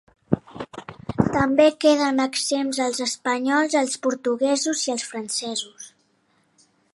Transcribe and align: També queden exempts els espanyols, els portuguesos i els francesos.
També 1.33 1.67
queden 1.85 2.23
exempts 2.23 2.79
els 2.85 3.03
espanyols, 3.07 3.77
els 3.83 3.99
portuguesos 4.07 4.83
i 4.89 4.95
els 4.95 5.07
francesos. 5.13 5.91